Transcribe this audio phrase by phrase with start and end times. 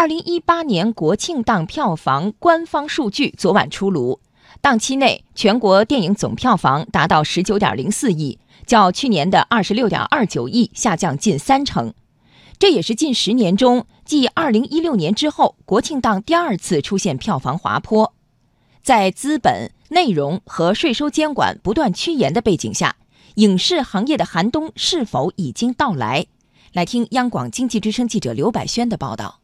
[0.00, 4.18] 二零一八年国庆档票房官方数据昨晚出炉，
[4.62, 11.92] 档期内全国电影总票房达到十九点零四亿，较去年的二十六点二九亿下降近三成。
[12.58, 18.14] 这也是近十年中继二零一六年之后，国庆档第二次出现票房滑坡。
[18.82, 22.96] 在资本、内容和税收监管不断趋严的背景下，
[23.34, 26.24] 影视行业的寒冬是否已经到来？
[26.72, 29.39] 来听央广经济之声记者刘百轩的报道。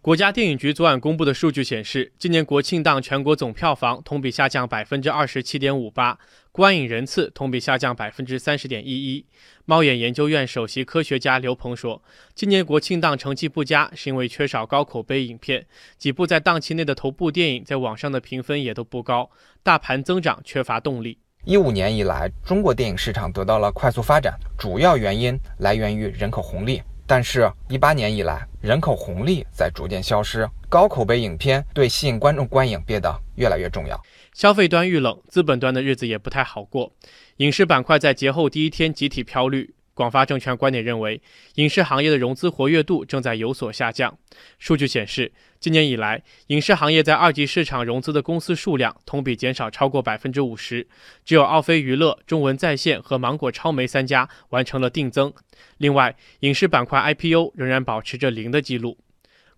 [0.00, 6.16] 国家电影局昨晚公布的数据显示，今年国庆档全国总票房同比下降百分之二十七点五八，
[6.52, 9.26] 观影人次同比下降百分之三十点一一。
[9.64, 12.00] 猫眼研究院首席科学家刘鹏说，
[12.32, 15.66] 今年国庆档成绩不佳，是因为缺少高口碑影片，
[15.98, 19.28] 几部在档期内的头部电影在网上的评分也都不高，
[19.64, 21.18] 大盘增长缺乏动力。
[21.44, 26.80] 一五年以来，中国电影市场得到了快速发展，主要原因来源于人口红利。
[27.10, 33.98] 但是，一八年以来，人口红利在逐渐消失，高口碑影片对吸引观众观影变得越来越重要。
[34.34, 36.92] 消费端遇冷，资本端的日子也不太好过。
[37.38, 39.74] 影视板块在节后第一天集体飘绿。
[39.98, 41.20] 广发证券观点认为，
[41.56, 44.16] 影视行业的融资活跃度正在有所下降。
[44.60, 50.86] 数据显示，今年以来，影视行业在二级市场融资的公司数量同比减少超过百分之五十，
[51.24, 55.32] 只有奥飞娱乐、中文在线和芒果超媒三家完成了定增。
[55.78, 58.98] 另外，影视板块 IPO 仍然保持着零的记录。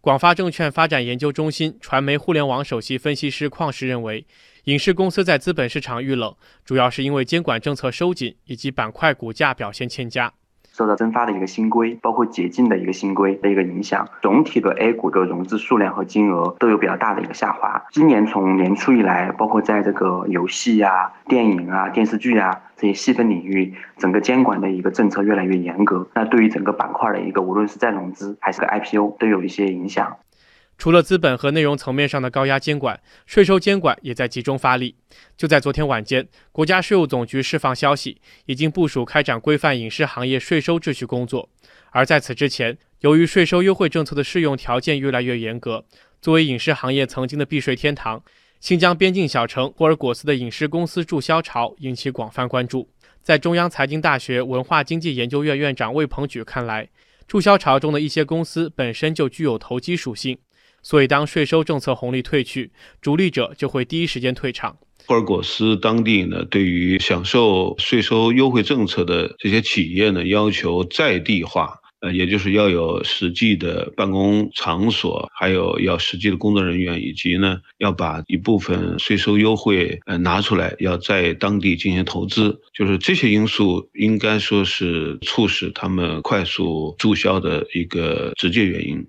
[0.00, 4.24] 广发证券发展研究中心传媒互联网首席分析师邝石认为。
[4.64, 6.34] 影视公司在资本市场遇冷，
[6.66, 10.32] 主要是因为监管政策收紧以及板块股价表现欠佳。
[10.72, 17.82] 受到增发的一个新规，包括解禁的一个新规的一个影响，总体的 A 股的融资数量和金额都有比较大的一个下滑。
[17.90, 30.16] 今年从年初以来，包括在这个游戏啊、电影啊、电视剧啊这些细分领域，整个监管的一个政策越来越严格，那对于整个板块的一个无论是再融资还是个 IPO 都有一些影响。
[30.80, 34.96] 除了资本和内容层面上的高压监管，税收监管也在集中发力。
[35.36, 41.50] 就在昨天晚间，国家税务总局释放消息，已经部署开展规范影视行业税收秩序工作。
[41.90, 45.84] 而在此之前，由于税收优惠政策的适用条件越来越严格，
[46.22, 48.24] 作为影视行业曾经的避税天堂，
[48.58, 52.88] 新疆边境小城霍尔果斯的影视公司注销潮引起广泛关注。
[53.22, 56.88] 在中央财经大学文化经济研究院院长魏鹏举看来，
[57.28, 60.38] 注销潮中的一些公司本身就具有投机属性。
[60.82, 62.70] 所以，当税收政策红利退去，
[63.00, 64.76] 逐利者就会第一时间退场。
[65.06, 82.60] 霍尔果斯当地呢，对于享受税收优惠政策的这些企业呢，要求在地化，呃，也就是要有实际的办公场所，还有要实际的工作人员，以及呢，要把一部分税收优惠呃拿出来，要在当地进行投资。
[82.72, 89.04] 就是这些因素，应该说是促使他们快速注销的一个直接原因。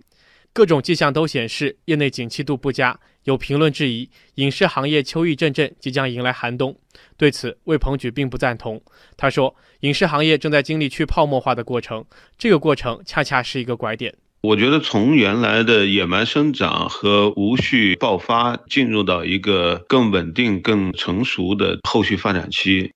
[0.53, 2.99] 各种迹象都显示，业内景气度不佳。
[3.23, 6.75] 有评论质疑，影视行业秋意阵阵，即将迎来寒冬。
[7.15, 8.81] 对此，魏鹏举并不赞同。
[9.15, 12.03] 他说，影视行业正在经历去泡沫化的过程，
[12.37, 14.13] 这个过程恰恰是一个拐点。
[14.41, 22.91] 我觉得，从原来的野蛮生长和无序爆发，进入到一个更稳定、更成熟的后续发展期。